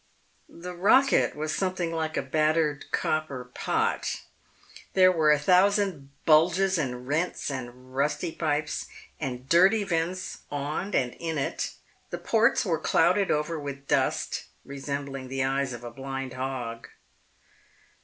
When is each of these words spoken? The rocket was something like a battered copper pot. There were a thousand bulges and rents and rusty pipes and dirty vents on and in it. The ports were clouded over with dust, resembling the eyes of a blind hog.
The 0.49 0.73
rocket 0.75 1.35
was 1.35 1.53
something 1.53 1.91
like 1.93 2.17
a 2.17 2.23
battered 2.23 2.85
copper 2.91 3.51
pot. 3.53 4.21
There 4.93 5.11
were 5.11 5.31
a 5.31 5.37
thousand 5.37 6.09
bulges 6.25 6.79
and 6.79 7.07
rents 7.07 7.51
and 7.51 7.95
rusty 7.95 8.31
pipes 8.31 8.87
and 9.19 9.47
dirty 9.47 9.83
vents 9.83 10.39
on 10.49 10.95
and 10.95 11.13
in 11.19 11.37
it. 11.37 11.73
The 12.09 12.17
ports 12.17 12.65
were 12.65 12.79
clouded 12.79 13.29
over 13.29 13.59
with 13.59 13.87
dust, 13.87 14.45
resembling 14.65 15.27
the 15.27 15.43
eyes 15.43 15.71
of 15.71 15.83
a 15.83 15.91
blind 15.91 16.33
hog. 16.33 16.87